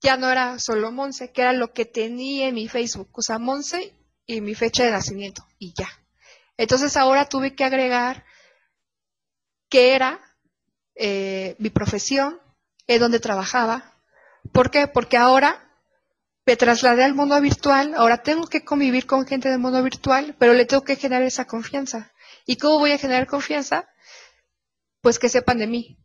[0.00, 3.38] ya no era solo Monse, que era lo que tenía en mi Facebook, o sea,
[3.38, 3.94] Monse
[4.26, 5.88] y mi fecha de nacimiento, y ya.
[6.58, 8.26] Entonces ahora tuve que agregar
[9.70, 10.20] que era
[10.94, 12.38] eh, mi profesión,
[12.86, 13.94] en donde trabajaba.
[14.52, 14.86] ¿Por qué?
[14.86, 15.64] Porque ahora
[16.44, 20.52] me trasladé al mundo virtual, ahora tengo que convivir con gente del mundo virtual, pero
[20.52, 22.12] le tengo que generar esa confianza.
[22.44, 23.88] ¿Y cómo voy a generar confianza?
[25.00, 25.98] pues que sepan de mí,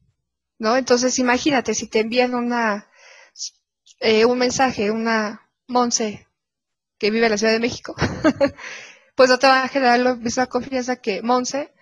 [0.59, 0.77] ¿no?
[0.77, 2.89] Entonces imagínate si te envían una,
[3.99, 6.27] eh, un mensaje, una Monse
[6.97, 7.95] que vive en la Ciudad de México,
[9.15, 11.73] pues no te va a generar la misma confianza que Monse,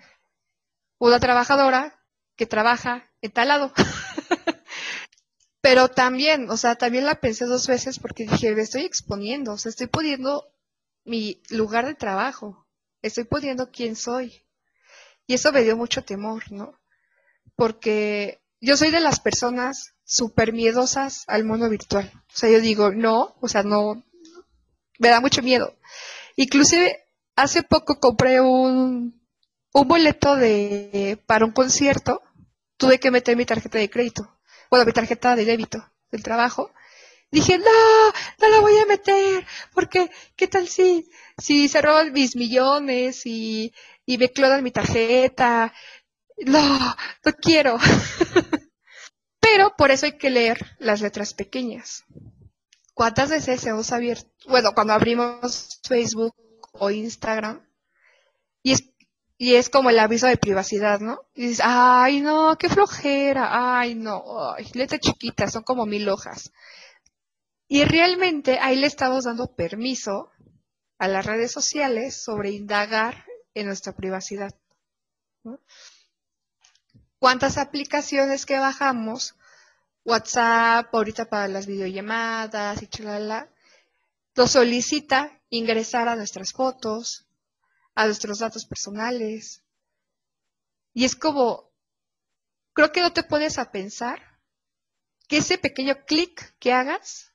[1.00, 2.00] una trabajadora
[2.36, 3.74] que trabaja en tal lado.
[5.62, 9.58] Pero también, o sea, también la pensé dos veces porque dije, me estoy exponiendo, o
[9.58, 10.52] sea, estoy poniendo
[11.06, 12.68] mi lugar de trabajo,
[13.02, 14.44] estoy poniendo quién soy.
[15.28, 16.82] Y eso me dio mucho temor, ¿no?
[17.62, 22.12] porque yo soy de las personas súper miedosas al mundo virtual.
[22.16, 24.04] O sea, yo digo, no, o sea, no,
[24.98, 25.78] me da mucho miedo.
[26.36, 27.01] Inclusive,
[27.36, 29.22] hace poco compré un,
[29.74, 32.22] boleto de, para un concierto,
[32.78, 34.40] tuve que meter mi tarjeta de crédito,
[34.70, 36.72] bueno, mi tarjeta de débito del trabajo.
[37.32, 37.66] Dije, no,
[38.42, 43.74] no la voy a meter, porque, ¿qué tal si, si se roban mis millones y,
[44.06, 45.74] y me clonan mi tarjeta?
[46.46, 46.78] No,
[47.24, 47.78] no quiero.
[49.40, 52.04] Pero por eso hay que leer las letras pequeñas.
[52.94, 56.36] ¿Cuántas veces hemos abierto, bueno, cuando abrimos Facebook
[56.72, 57.66] o Instagram,
[58.64, 58.90] y es,
[59.38, 61.22] y es como el aviso de privacidad, ¿no?
[61.34, 66.52] Y dices, ay, no, qué flojera, ay, no, ay, letras chiquitas, son como mil hojas.
[67.68, 70.30] Y realmente ahí le estamos dando permiso
[71.00, 74.54] a las redes sociales sobre indagar en nuestra privacidad.
[77.18, 79.36] ¿Cuántas aplicaciones que bajamos
[80.04, 83.50] WhatsApp, ahorita para las videollamadas y chalala,
[84.36, 87.28] nos solicita ingresar a nuestras fotos,
[87.94, 89.64] a nuestros datos personales.
[90.94, 91.70] Y es como,
[92.74, 94.40] creo que no te pones a pensar
[95.28, 97.34] que ese pequeño clic que hagas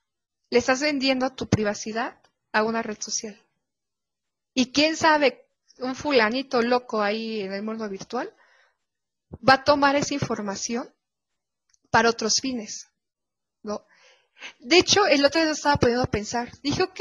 [0.49, 2.19] le estás vendiendo tu privacidad
[2.51, 3.41] a una red social.
[4.53, 8.33] Y quién sabe, un fulanito loco ahí en el mundo virtual
[9.47, 10.91] va a tomar esa información
[11.91, 12.87] para otros fines,
[13.61, 13.85] ¿no?
[14.59, 16.51] De hecho, el otro día estaba poniendo a pensar.
[16.61, 16.99] Dije, ok,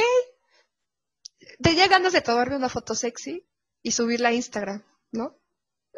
[1.63, 3.47] tenía ganas de tomarme una foto sexy
[3.83, 4.83] y subirla a Instagram,
[5.13, 5.39] ¿no?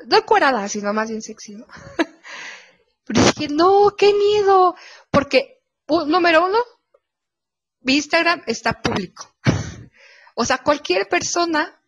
[0.07, 1.67] No curada, sino más bien sexy, ¿no?
[3.05, 4.75] Pero dije, no, qué miedo,
[5.11, 6.59] porque, número uno,
[7.81, 9.35] mi Instagram está público.
[10.35, 11.83] o sea, cualquier persona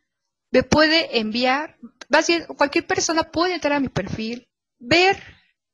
[0.50, 5.22] me puede enviar, más bien, cualquier persona puede entrar a mi perfil, ver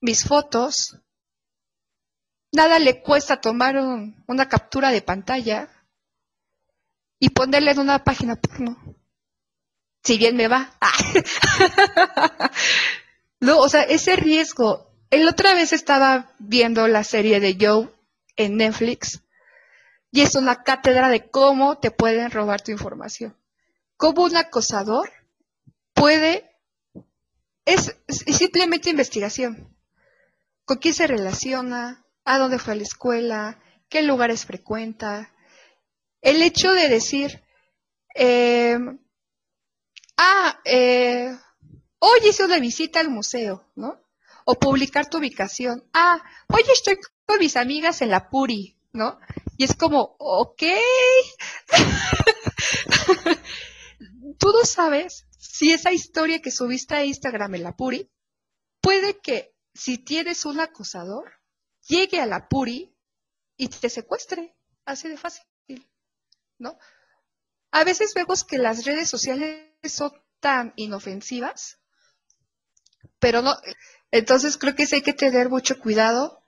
[0.01, 0.99] mis fotos,
[2.57, 5.69] Nada le cuesta tomar una captura de pantalla
[7.19, 8.77] y ponerle en una página porno.
[10.03, 10.73] Si bien me va.
[13.41, 14.91] no, o sea, ese riesgo.
[15.11, 17.89] El otra vez estaba viendo la serie de Joe
[18.37, 19.23] en Netflix
[20.11, 23.37] y es una cátedra de cómo te pueden robar tu información.
[23.97, 25.11] Cómo un acosador
[25.95, 26.51] puede...
[27.65, 29.77] Es, es simplemente investigación.
[30.65, 32.07] ¿Con quién se relaciona?
[32.27, 35.33] a dónde fue a la escuela, qué lugares frecuenta.
[36.27, 37.41] El hecho de decir,
[38.13, 38.77] eh,
[40.17, 41.39] ah, eh,
[42.01, 44.03] hoy hice una visita al museo, ¿no?
[44.45, 45.89] O publicar tu ubicación.
[45.93, 49.21] Ah, hoy estoy con mis amigas en la Puri, ¿no?
[49.57, 50.63] Y es como, ok.
[54.41, 58.11] Tú no sabes si esa historia que subiste a Instagram en la Puri
[58.81, 61.35] puede que si tienes un acosador,
[61.87, 62.97] llegue a la Puri
[63.57, 64.57] y te secuestre.
[64.85, 65.45] Así de fácil,
[66.59, 66.79] ¿no?
[67.71, 71.79] A veces vemos que las redes sociales son tan inofensivas,
[73.19, 73.57] pero no.
[74.11, 76.41] Entonces creo que sí hay que tener mucho cuidado.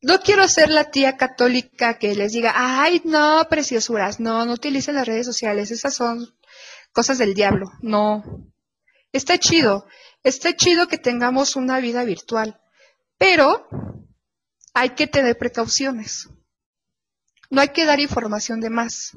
[0.00, 4.94] No quiero ser la tía católica que les diga, ay, no, preciosuras, no, no utilicen
[4.94, 6.34] las redes sociales, esas son
[6.92, 7.66] cosas del diablo.
[7.80, 8.24] No.
[9.12, 9.86] Está chido,
[10.22, 12.60] está chido que tengamos una vida virtual,
[13.16, 13.66] pero
[14.74, 16.28] hay que tener precauciones.
[17.50, 19.16] No hay que dar información de más.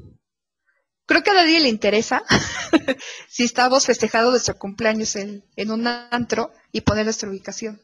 [1.06, 2.22] Creo que a nadie le interesa
[3.28, 7.82] si estamos festejando nuestro cumpleaños en, un antro y poner nuestra ubicación.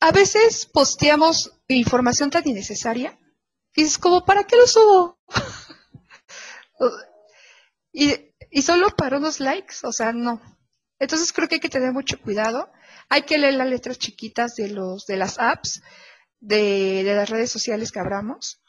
[0.00, 3.18] A veces posteamos información tan innecesaria
[3.74, 5.18] y es como, ¿para qué lo subo?
[7.92, 10.40] y, solo para unos likes, o sea, no.
[10.98, 12.70] Entonces creo que hay que tener mucho cuidado.
[13.08, 15.80] Hay que leer las letras chiquitas de los de las apps
[16.40, 18.59] de, las redes sociales que abramos.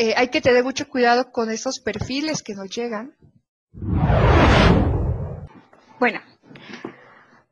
[0.00, 3.16] Eh, hay que tener mucho cuidado con esos perfiles que nos llegan.
[5.98, 6.20] Bueno,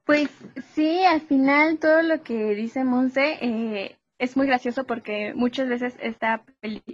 [0.05, 0.31] pues
[0.73, 5.97] sí, al final todo lo que dice Monse eh, es muy gracioso porque muchas veces
[6.01, 6.45] esta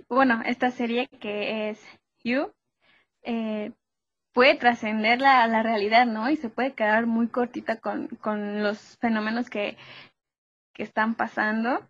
[0.09, 1.79] bueno, esta serie que es
[2.25, 2.51] You
[3.23, 3.73] eh,
[4.33, 6.31] puede trascender la, la, realidad, ¿no?
[6.31, 9.77] Y se puede quedar muy cortita con, con los fenómenos que,
[10.73, 11.87] que están pasando.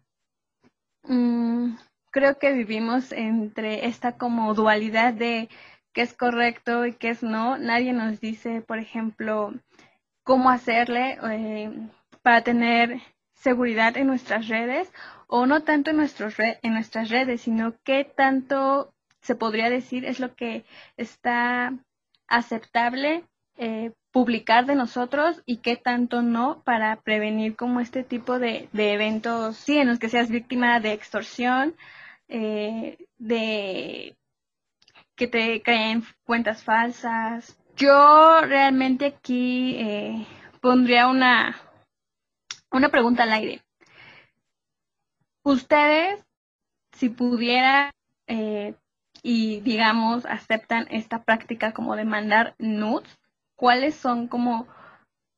[1.05, 1.77] Mm,
[2.13, 5.49] creo que vivimos entre esta como dualidad de
[5.93, 7.59] qué es correcto y qué es no.
[7.59, 9.53] Nadie nos dice, por ejemplo,
[10.23, 11.73] cómo hacerle eh,
[12.23, 13.01] para tener
[13.35, 14.93] seguridad en nuestras redes
[15.27, 20.21] o no tanto en, nuestros en nuestras redes, sino qué tanto se podría decir es
[20.21, 20.65] lo que
[20.97, 21.73] está
[22.29, 23.25] aceptable
[23.57, 29.57] eh, publicar de nosotros y qué tanto no para prevenir como este tipo de, eventos,
[29.57, 31.75] sí, en los que seas víctima de extorsión,
[32.35, 34.17] eh, de
[35.15, 37.59] que te creen cuentas falsas.
[37.77, 40.27] Yo realmente aquí eh,
[40.63, 41.61] pondría una,
[42.71, 43.61] una pregunta al aire.
[45.45, 46.25] Ustedes,
[46.93, 47.91] si pudieran
[48.27, 48.77] eh,
[49.23, 53.19] y digamos aceptan esta práctica como de mandar nudes,
[53.57, 54.67] ¿cuáles son como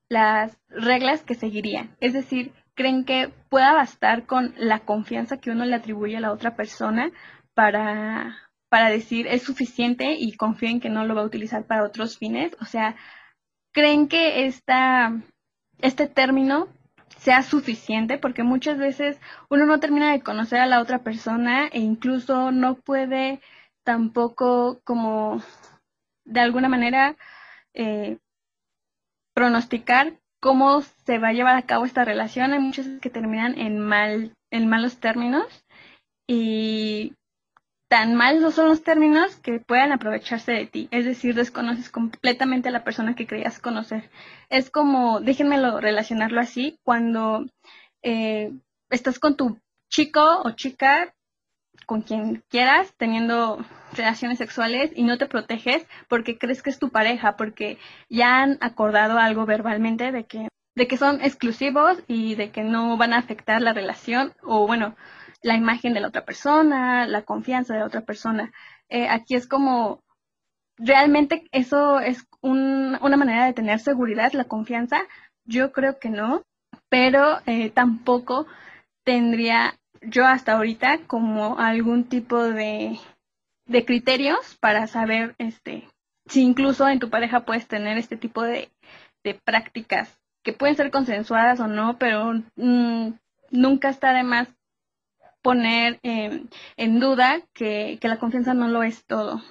[0.09, 1.97] las reglas que seguirían?
[1.99, 6.33] Es decir, ¿creen que pueda bastar con la confianza que uno le atribuye a la
[6.33, 7.11] otra persona
[7.55, 8.37] para,
[8.68, 12.18] para decir es suficiente y confío en que no lo va a utilizar para otros
[12.18, 12.57] fines?
[12.61, 12.97] O sea,
[13.72, 15.12] ¿creen que esta,
[15.81, 16.68] este término
[17.18, 18.18] sea suficiente?
[18.18, 22.77] Porque muchas veces uno no termina de conocer a la otra persona e incluso no
[22.77, 23.41] puede
[23.85, 25.43] tampoco como
[26.25, 27.16] de alguna manera
[27.75, 28.18] eh,
[29.35, 32.53] pronosticar cómo se va a llevar a cabo esta relación.
[32.53, 35.64] Hay muchas que terminan en mal, en malos términos
[36.28, 37.14] y
[37.88, 40.88] tan malos son los términos que puedan aprovecharse de ti.
[40.90, 44.11] Es decir, desconoces completamente a la persona que creías conocer.
[44.51, 47.47] Es como, déjenmelo relacionarlo así, cuando
[48.03, 48.53] eh,
[48.90, 51.14] estás con tu chico o chica
[51.85, 56.91] con quien quieras teniendo relaciones sexuales y no te proteges porque crees que es tu
[56.91, 57.78] pareja, porque
[58.09, 62.97] ya han acordado algo verbalmente de que de que son exclusivos y de que no
[62.97, 64.97] van a afectar la relación o bueno,
[65.43, 68.53] la imagen de la otra persona, la confianza de la otra persona.
[68.89, 70.03] Eh, aquí es como
[70.76, 75.03] realmente eso es una manera de tener seguridad, la confianza.
[75.45, 76.43] Yo creo que no,
[76.89, 78.47] pero eh, tampoco
[79.05, 79.74] tendría
[80.09, 82.98] yo hasta ahorita como algún tipo de,
[83.66, 85.88] de criterios para saber este
[86.26, 88.70] si incluso en tu pareja puedes tener este tipo de,
[89.22, 93.12] de prácticas que pueden ser consensuadas o no, pero mm,
[93.50, 94.48] nunca está de más
[95.42, 99.42] poner em, en duda que, que la confianza no lo es todo.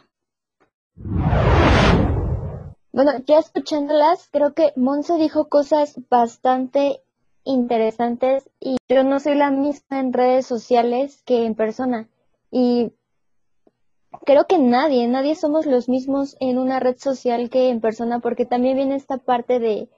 [2.92, 7.02] Bueno, ya escuchándolas, creo que Monse dijo cosas bastante
[7.46, 12.08] interesantes y yo no soy la misma en redes sociales que en persona.
[12.52, 12.94] Y
[14.26, 18.46] creo que nadie, nadie somos los mismos en una red social que en persona, porque
[18.46, 19.90] también viene esta parte de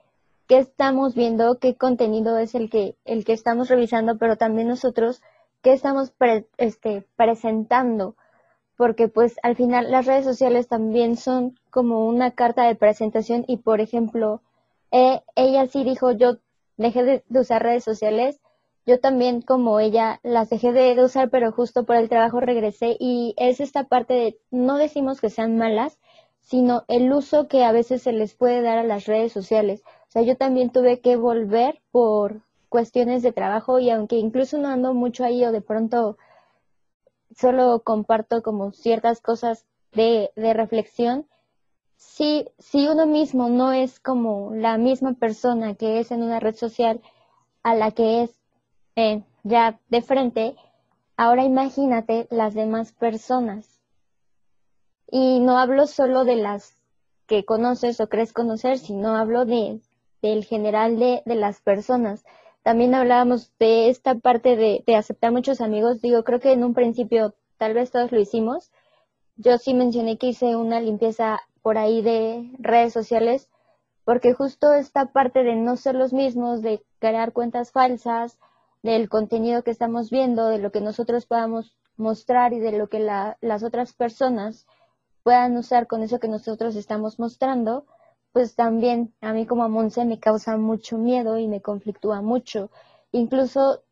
[0.46, 5.22] qué estamos viendo, qué contenido es el que, el que estamos revisando, pero también nosotros
[5.62, 6.12] qué estamos
[6.58, 8.16] este, presentando,
[8.76, 13.58] porque pues al final las redes sociales también son como una carta de presentación y
[13.58, 14.42] por ejemplo,
[14.92, 16.38] eh, ella sí dijo, yo
[16.76, 18.40] dejé de, usar redes sociales.
[18.86, 23.34] Yo también, como ella, las dejé de, usar, pero justo por el trabajo regresé y
[23.36, 25.98] es esta parte de, no decimos que sean malas,
[26.40, 29.82] sino el uso que a veces se les puede dar a las redes sociales.
[30.08, 34.68] O sea, yo también tuve que volver por cuestiones de trabajo y aunque incluso no
[34.68, 36.16] ando mucho ahí o de pronto
[37.36, 41.26] solo comparto como ciertas cosas de, de reflexión,
[41.96, 42.46] si,
[42.88, 47.00] uno mismo no es como la misma persona que es en una red social
[47.62, 48.30] a la que es
[48.96, 50.56] eh, ya de frente,
[51.16, 53.80] ahora imagínate las demás personas.
[55.10, 56.82] Y no hablo solo de las
[57.26, 59.80] que conoces o crees conocer, sino hablo de,
[60.22, 62.24] del general de, de las personas.
[62.62, 66.00] También hablábamos de esta parte de, de aceptar muchos amigos.
[66.00, 68.72] Digo, creo que en un principio tal vez todos lo hicimos.
[69.36, 73.50] Yo sí mencioné que hice una limpieza por ahí de redes sociales,
[74.04, 78.38] porque justo esta parte de no ser los mismos, de crear cuentas falsas,
[78.84, 83.00] del contenido que estamos viendo, de lo que nosotros podamos mostrar y de lo que
[83.00, 84.64] las otras personas
[85.24, 87.84] puedan usar con eso que nosotros estamos mostrando,
[88.32, 92.70] pues también a mí como a Monse me causa mucho miedo y me conflictúa mucho.
[93.10, 93.82] Incluso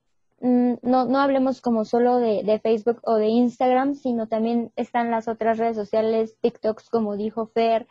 [0.45, 5.27] no, no hablemos como solo de, de, Facebook o de Instagram, sino también están las
[5.27, 7.87] otras redes sociales, TikToks, como dijo Fer,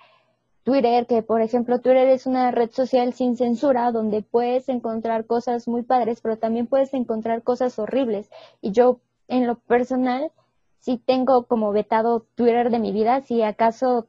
[0.62, 5.68] Twitter, que por ejemplo Twitter es una red social sin censura donde puedes encontrar cosas
[5.68, 8.30] muy padres, pero también puedes encontrar cosas horribles.
[8.62, 10.32] Y yo, en lo personal,
[10.80, 14.08] sí tengo como vetado Twitter de mi vida, si acaso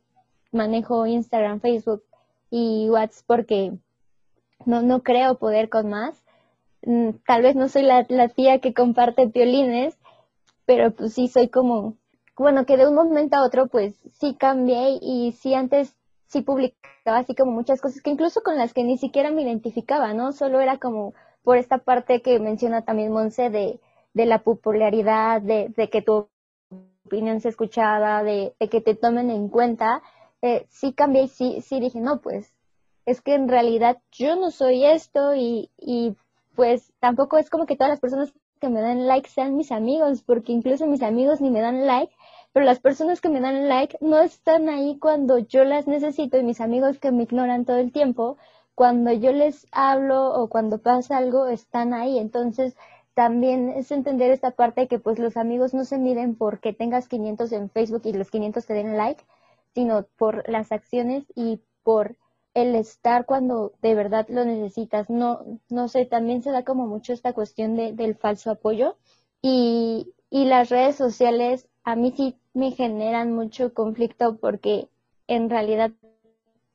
[0.52, 2.04] manejo Instagram, Facebook
[2.50, 3.72] y WhatsApp porque
[4.66, 6.23] no, no creo poder con más Mm,
[7.26, 9.96] tal vez no soy la, tía que comparte violines,
[10.66, 11.94] pero pues sí soy como,
[12.36, 17.18] bueno, que de un momento a otro pues sí cambié y sí antes sí publicaba
[17.18, 20.32] así como muchas cosas que incluso con las que ni siquiera me identificaba, ¿no?
[20.32, 23.80] Solo era como por esta parte que menciona también Monse de,
[24.14, 26.28] de la popularidad, de, de, que tu
[27.04, 30.02] opinión se escuchada, de, que te tomen en cuenta,
[30.42, 32.54] eh, sí cambié y sí, sí dije, no, pues
[33.06, 35.70] es que en realidad yo no soy esto y
[36.54, 40.22] pues tampoco es como que todas las personas que me dan like sean mis amigos,
[40.22, 42.14] porque incluso mis amigos ni me dan like,
[42.52, 46.44] pero las personas que me dan like no están ahí cuando yo las necesito y
[46.44, 48.38] mis amigos que me ignoran todo el tiempo,
[48.74, 52.18] cuando yo les hablo o cuando pasa algo, están ahí.
[52.18, 52.76] Entonces,
[53.14, 57.08] también es entender esta parte de que pues los amigos no se miden porque tengas
[57.08, 59.24] 500 en Facebook y los 500 te den like,
[59.74, 62.16] sino por las acciones y por
[62.54, 65.10] el estar cuando de verdad lo necesitas.
[65.10, 68.96] No, no sé, también se da como mucho esta cuestión de, del falso apoyo
[69.42, 74.88] y, y las redes sociales a mí sí me generan mucho conflicto porque
[75.26, 75.92] en realidad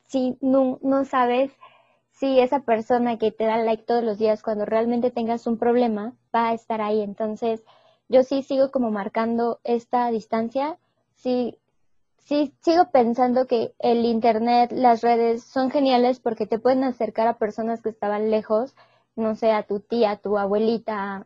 [0.07, 1.51] sí no, no sabes
[2.11, 6.13] si esa persona que te da like todos los días cuando realmente tengas un problema
[6.36, 7.01] va a estar ahí.
[7.01, 7.63] Entonces,
[8.09, 10.77] yo sí sigo como marcando esta distancia.
[11.15, 11.57] Sí,
[12.30, 17.39] sí sigo pensando que el internet, las redes son geniales porque te pueden acercar a
[17.39, 18.75] personas que estaban lejos,
[19.15, 21.25] no sé, a tu tía, a tu abuelita,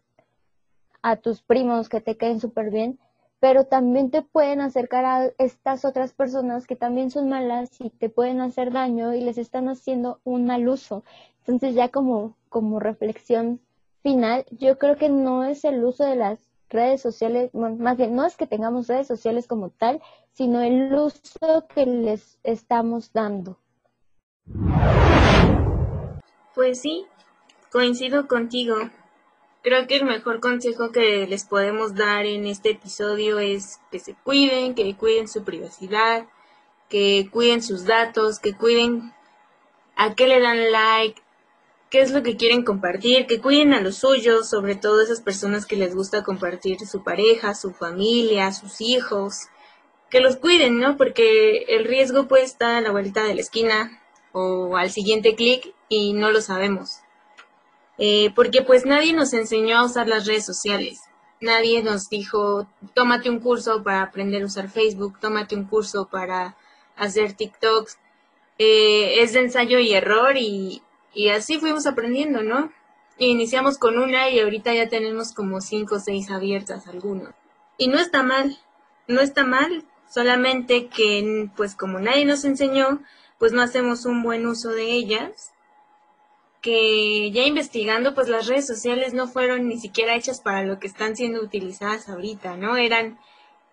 [1.02, 3.00] a tus primos que te caen súper bien,
[3.42, 8.08] pero también te pueden acercar a estas otras personas que también son malas y te
[8.08, 11.04] pueden hacer daño y les están haciendo un mal uso.
[11.40, 13.60] Entonces ya como, como reflexión
[14.04, 18.26] final, yo creo que no es el uso de las redes sociales, más bien no
[18.26, 20.02] es que tengamos redes sociales como tal,
[20.34, 23.60] sino el uso que les estamos dando.
[26.56, 27.06] Pues sí,
[27.72, 28.76] coincido contigo.
[29.64, 34.14] Creo que el mejor consejo que les podemos dar en este episodio es que se
[34.14, 36.28] cuiden, que cuiden su privacidad,
[36.90, 39.14] que cuiden sus datos, que cuiden
[39.96, 41.23] a qué le dan like,
[41.94, 45.68] qué es lo que quieren compartir, que cuiden a los suyos, sobre todo esas personas
[45.68, 49.44] que les gusta compartir su pareja, su familia, sus hijos,
[50.10, 50.98] que los cuiden, ¿no?
[50.98, 55.72] Porque el riesgo puede estar a la vuelta de la esquina o al siguiente clic
[55.88, 57.02] y no lo sabemos.
[58.00, 61.00] Eh, porque pues nadie nos enseñó a usar las redes sociales.
[61.42, 66.58] Nadie nos dijo, tómate un curso para aprender a usar Facebook, tómate un curso para
[66.96, 68.00] hacer TikToks.
[68.58, 70.82] Eh, es de ensayo y error y,
[71.14, 72.72] y así fuimos aprendiendo, ¿no?
[73.18, 77.34] iniciamos con una y ahorita ya tenemos como cinco o seis abiertas algunos.
[77.78, 78.58] Y no está mal,
[79.08, 83.02] no está mal, solamente que pues como nadie nos enseñó,
[83.38, 85.52] pues no hacemos un buen uso de ellas
[86.62, 90.88] que ya investigando, pues las redes sociales no fueron ni siquiera hechas para lo que
[90.88, 92.78] están siendo utilizadas ahorita, ¿no?
[92.78, 93.20] Eran,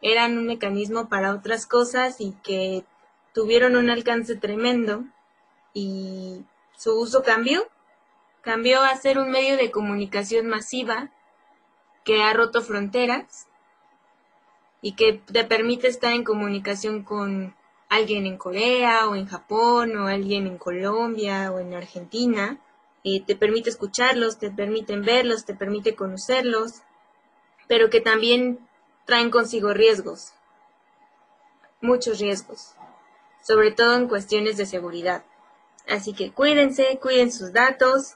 [0.03, 2.84] eran un mecanismo para otras cosas y que
[3.32, 5.05] tuvieron un alcance tremendo
[5.72, 6.43] y
[6.81, 7.68] su uso cambió,
[8.41, 11.11] cambió a ser un medio de comunicación masiva
[12.05, 13.49] que ha roto fronteras
[14.81, 17.55] y que te permite estar en comunicación con
[17.91, 22.59] alguien en Corea o en Japón o alguien en Colombia o en Argentina
[23.05, 26.81] eh, te permite escucharlos, te permiten verlos, te permite conocerlos,
[27.68, 28.59] pero que también
[29.05, 30.33] traen consigo riesgos,
[31.83, 32.74] muchos riesgos,
[33.43, 35.24] sobre todo en cuestiones de seguridad.
[35.89, 38.14] Así que cuídense, cuiden sus datos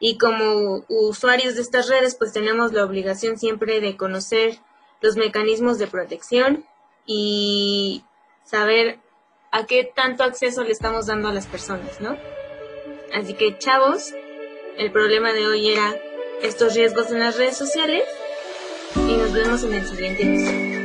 [0.00, 4.58] y como usuarios de estas redes pues tenemos la obligación siempre de conocer
[5.00, 6.64] los mecanismos de protección
[7.06, 8.04] y
[8.44, 8.98] saber
[9.50, 12.16] a qué tanto acceso le estamos dando a las personas, ¿no?
[13.12, 14.14] Así que chavos,
[14.76, 15.96] el problema de hoy era
[16.42, 18.04] estos riesgos en las redes sociales
[18.94, 20.77] y nos vemos en el siguiente episodio.